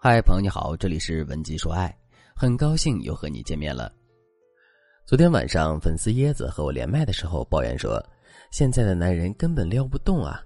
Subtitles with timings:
[0.00, 1.92] 嗨，朋友你好，这里是文姬说爱，
[2.32, 3.90] 很高兴又和你见面了。
[5.04, 8.00] 昨天晚上，粉丝椰子和我连麦的时候抱怨说，
[8.52, 10.40] 现在的男人根本撩不动啊。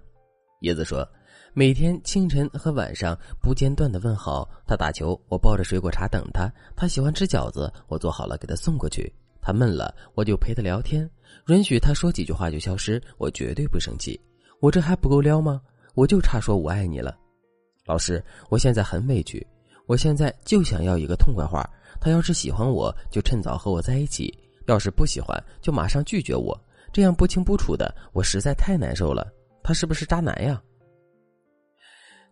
[0.62, 1.06] 椰子说，
[1.52, 9.02] 每天清晨和晚上不间断的问好，他打球，我抱着水果茶等他；他喜欢吃饺子，我做好了给他送过去；
[9.42, 11.06] 他闷了，我就陪他聊天，
[11.48, 14.18] 允许他说几句话就消失，我绝对不生气。
[14.60, 15.60] 我这还不够撩吗？
[15.94, 17.18] 我就差说我爱你了。
[17.84, 19.44] 老师，我现在很委屈，
[19.86, 21.68] 我现在就想要一个痛快话。
[22.00, 24.32] 他要是喜欢我，就趁早和我在一起；
[24.66, 26.58] 要是不喜欢，就马上拒绝我。
[26.92, 29.26] 这样不清不楚的，我实在太难受了。
[29.64, 30.62] 他是不是渣男呀？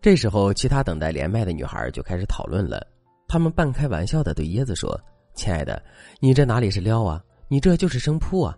[0.01, 2.85] 这时候，其他等待连麦的女孩就开始讨论了。
[3.27, 4.99] 他们半开玩笑的对椰子说
[5.35, 5.81] ：“亲爱的，
[6.19, 7.21] 你这哪里是撩啊？
[7.49, 8.57] 你这就是生扑啊！”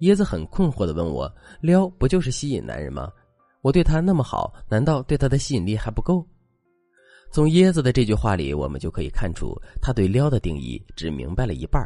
[0.00, 3.12] 椰子很困惑的问我：“撩不就是吸引男人吗？”
[3.66, 6.24] 我对他那么好，难道对他的吸引力还不够？
[7.32, 11.84] 从椰子的这句话里，我们就可以看出，他对撩的定义只明白了一半。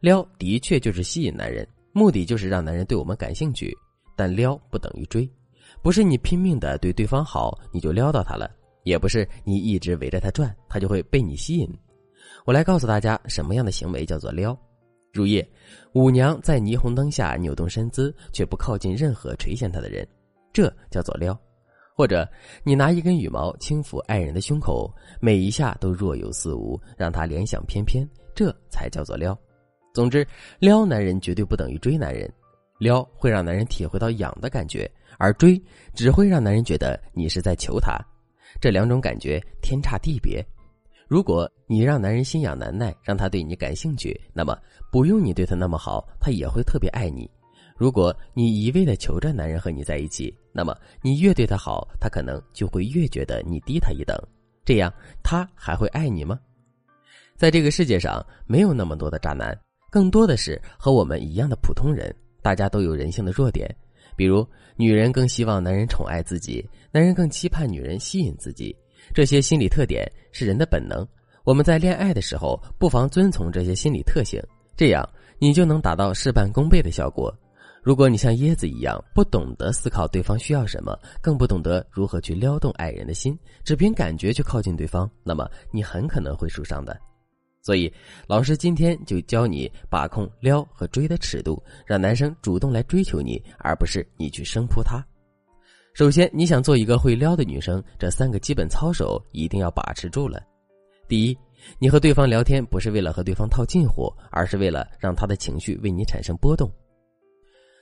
[0.00, 3.76] 撩的确就是吸引男人，目的就是让男人对我们感兴趣。
[4.16, 5.30] 但撩不等于追，
[5.82, 8.48] 不是你拼命的对对方好，你就撩到他了；
[8.84, 11.68] 也不是你一直围着他转，他就会被你吸引。
[12.46, 14.58] 我来告诉大家，什么样的行为叫做撩。
[15.12, 15.46] 入夜，
[15.92, 20.08] 舞娘在霓虹灯下扭动身姿，却不靠近任何垂涎她的人。
[20.52, 21.38] 这叫做撩，
[21.96, 22.28] 或者
[22.62, 29.38] 你拿一根羽毛轻抚爱人的胸口，每一下都若有似无，让他联想翩翩，这才叫做撩。
[29.94, 30.26] 总之，
[30.58, 32.32] 撩男人绝对不等于追男人，
[32.78, 35.60] 撩会让男人体会到痒的感觉，而追
[35.94, 37.98] 只会让男人觉得你是在求他，
[38.60, 40.44] 这两种感觉天差地别。
[41.08, 44.56] 如果你让男人心痒难耐，让他对你感兴趣，那么
[44.92, 47.28] 不用你对他那么好，他也会特别爱你。
[47.78, 54.14] 如果你一味的求着男人和你在一起，那么你越对他好，他可能就会越觉得你低他一等，
[54.64, 56.38] 这样他还会爱你吗？
[57.36, 59.56] 在这个世界上，没有那么多的渣男，
[59.90, 62.12] 更多的是和我们一样的普通人。
[62.42, 63.72] 大家都有人性的弱点，
[64.16, 64.46] 比如
[64.76, 68.74] 女人更希望男人宠爱自己，男人更期盼女人吸引自己。
[69.14, 71.06] 这些心理特点是人的本能。
[71.44, 74.42] 我们在恋爱的时候，不妨遵从这些心理特性，
[74.76, 77.32] 这样你就能达到事半功倍的效果。
[77.82, 86.98] 如果你像椰子一样不懂得思考对方需要什么，更不懂得如何去撩动爱人的心，只凭感觉去靠近对方，那么你很可能会受伤的。
[87.62, 87.92] 所以，
[88.26, 95.04] 老师今天就教你把控撩和追的尺度，让男生主动来追求你，而不是你去生扑他。
[95.94, 100.40] 首先，你想做一个会撩的女生，这三个基本操守一定要把持住了。
[101.08, 101.36] 第一，
[101.78, 106.70] 你和对方聊天不是为了和对方套近乎，而是为了让他的情绪为你产生波动。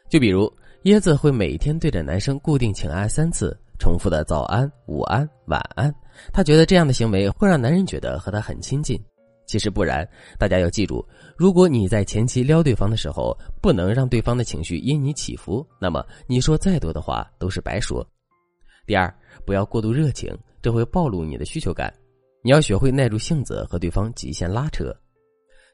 [0.08, 0.52] 就比如
[0.84, 5.92] 椰子会每天对着男生固定请安三次，重复的早安、午安、晚安。
[6.32, 8.98] 他觉得这样的行为会让男人觉得和他很亲近。
[9.46, 10.08] 其实不然，
[10.38, 11.06] 大家要记住，
[11.36, 18.04] 如果你在前期撩对方的时候，不能让对方的情绪因你起伏，那么你说再多的话都是白说。
[18.86, 19.12] 第二，
[19.44, 21.92] 不要过度热情，这会暴露你的需求感。
[22.42, 24.92] 你要学会耐住性子和对方极限拉扯。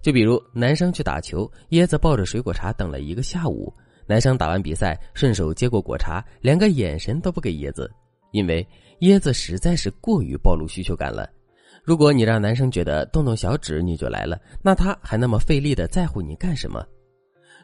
[0.03, 3.73] 就比如男生去打球，椰子抱着水果茶等了一个下午。
[4.13, 7.91] 男生打完比赛，顺手接过果茶，连个眼神都不给椰子，
[8.33, 8.63] 因为
[9.01, 11.27] 椰子实在是过于暴露需求感了。
[11.83, 16.87] 如果你让男生觉得动动小指你就来了，那他还那么费力的在乎你干什么？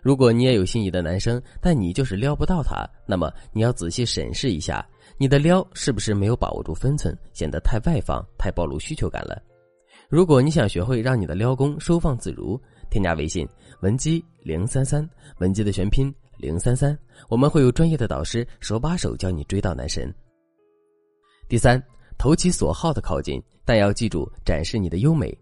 [0.03, 4.83] 如果你也有心仪的男生，但你就是撩不到他，那么你要仔细审视一下，
[5.19, 9.39] 你的撩是不是没有把握住分寸，显得太外放、太暴露需求感了？
[10.09, 13.47] 如果你想学会让你的撩功收放自如，添加微信
[13.83, 15.07] 文姬零三三，
[15.41, 16.11] 文姬的全拼。
[16.39, 16.97] 零三三，
[17.29, 20.13] 我们会有专业的导师手把手教你追到男神。
[21.49, 21.83] 第三，
[22.17, 25.37] 投其所好的靠近，但要记住展示你的优美。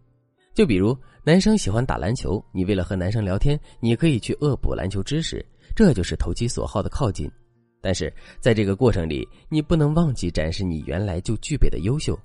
[0.54, 7.30] 就比如男生喜欢打篮球，你为了和男生聊天，你可以去恶补篮球知识，这就是投其所好的靠近。
[7.82, 12.18] 但是在这个过程里，你不能忘记展示你原来就具备的优秀。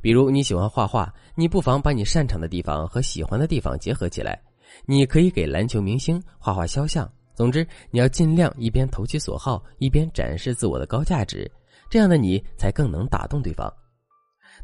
[0.00, 4.42] 比如你喜欢画画，你不妨把你擅长的地方和喜欢的地方结合起来，
[4.84, 7.08] 你可以给篮球明星画画肖像。
[7.34, 11.50] 总之，你要尽量一边投其所好，一边展示自我的高价值，
[11.88, 13.72] 这样的你才更能打动对方。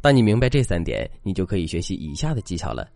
[0.00, 2.88] 当你明白这三点，你就可以学习以下的技巧了。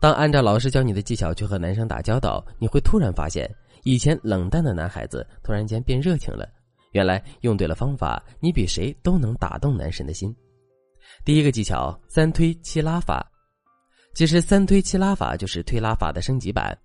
[0.00, 3.50] 当按照老师教你的技巧去和男生打交道，你会突然发现，
[3.82, 6.48] 以前冷淡的男孩子突然间变热情了。
[6.92, 10.34] 原来用对了方法，你比谁都能打动男神的心。
[11.24, 13.26] 第一个技巧：三推七拉法。
[14.14, 16.76] 其实，三推七拉法就是推拉法的升级版。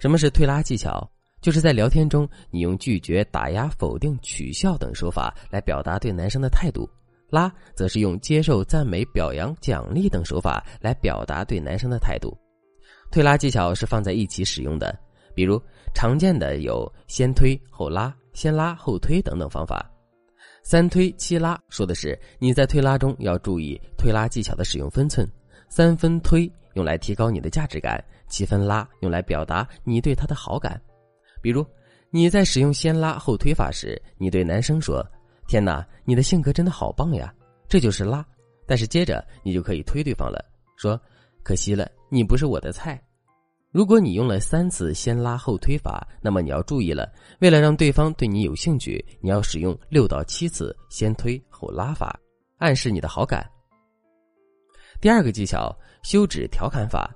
[0.00, 1.06] 什么是推拉技巧？
[1.40, 6.88] 就是在聊天中，你用拒绝、打压、否定、取笑等说法来表达对男生的态度。
[7.30, 12.36] 拉则是用接受赞美、表扬、奖励等手法来表达对男生的态度。
[13.10, 14.98] 推拉技巧是放在一起使用的，
[15.34, 15.60] 比如
[15.94, 19.88] 常见的有先推后拉、先拉后推等等方法。
[20.62, 25.26] 三推七拉说的是你在推拉中要注意推拉技巧的使用分寸。
[25.68, 30.80] 三分推用来提高你的价值感，七分拉用来表达你对他的好感。
[31.40, 31.64] 比如
[32.10, 35.04] 你在使用先拉后推法时，你对男生说。
[35.48, 37.34] 天哪，你的性格真的好棒呀！
[37.68, 38.24] 这就是拉，
[38.66, 40.44] 但是接着你就可以推对方了，
[40.76, 41.00] 说
[41.42, 43.02] ：“可惜了，你不是我的菜。”
[43.72, 52.16] 如果你用了三次先拉后推法，那么你要注意了，为了让对方对你有兴趣，你要使用六到七次先推后拉法，
[52.58, 53.44] 暗示你的好感。
[55.00, 57.12] 第二个技巧，休止调侃法，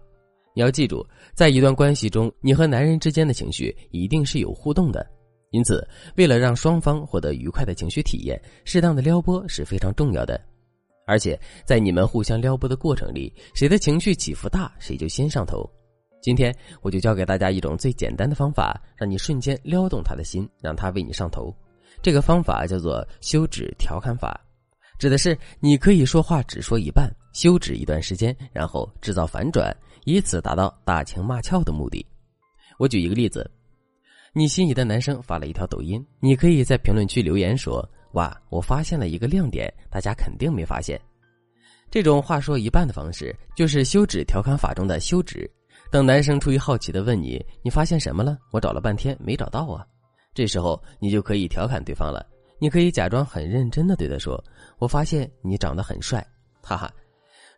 [0.56, 1.04] 你要记住，
[1.34, 5.04] 在一段关系中，你和男人之间的情绪一定是有互动的。
[5.50, 5.86] 因此，
[6.16, 10.40] 为了让双方获得愉快的情绪体验，适当的撩拨是非常重要的。
[11.06, 15.68] 而且，在你们互相撩拨的过程里，谁的情绪起伏大，谁就先上头。
[16.22, 21.52] 今天，我就教给大家一种最简单的方法，让你瞬间撩动他的心，让他为你上头。
[22.00, 24.40] 这个方法叫做休止调侃法，
[25.00, 32.04] 指的是你可以说话只说一半，休止一段时间，然后制造反转，以此达到打情骂俏的目的。
[32.78, 33.50] 我举一个例子。
[34.36, 41.00] 你心仪的男生发了一条抖音，你可以在评论区留言说：“哇，我发现了一个亮点，大家肯定没发现。”
[41.88, 45.48] 这种话说一半的方式，就是休止调侃法中的休止。
[45.88, 49.86] 等男生出于好奇的问你：“你发现什么了？”我找了半天没找到啊。
[50.34, 52.26] 这时候你就可以调侃对方了。
[52.58, 54.42] 你可以假装很认真的对他说
[54.80, 56.26] ：“我发现你长得很帅。”
[56.60, 56.92] 哈哈。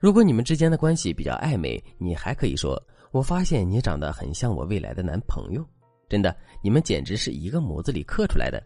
[0.01, 2.81] 如果你们之间的关系比较暧昧，你还可以说
[3.13, 5.65] ：“我发现你长得很像我未来的男朋友。”
[6.09, 8.63] 真的，你们简直是一个模子里刻出来的。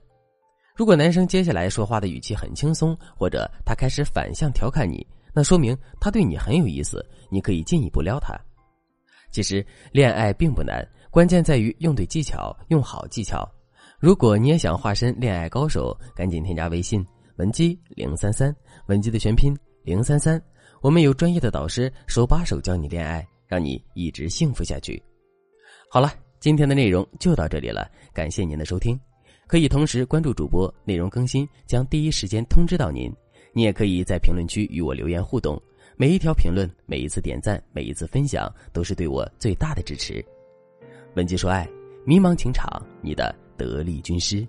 [0.77, 8.35] 如果男生接下来说话的语气很轻松，或者他开始反向调侃你，那说明他对你很有意思，你可以进一步撩他。
[9.31, 13.49] 其实恋爱并不难，关键在于用对技巧，用好技巧。
[13.99, 17.06] 如果你也想化身恋爱高手，赶紧添加微信
[17.37, 18.55] 文姬零三三，
[18.87, 20.43] 文姬的全拼零三三，
[20.81, 25.03] 我们有专业的导师手把手教你恋爱，让你一直幸福下去。
[25.91, 26.12] 好了。
[26.41, 28.99] 今天的内容就到这里了，感谢您的收听，
[29.47, 33.12] 可以同时关注主播，内容更新将第一时间通知到您。
[33.53, 35.62] 你也可以在评论区与我留言互动，
[35.99, 40.25] 每一条评论、每一次点赞、每一次分享，都是对我最大的支持。
[41.15, 41.69] 文姬说爱，
[42.06, 44.49] 迷茫情场，你的得力军师。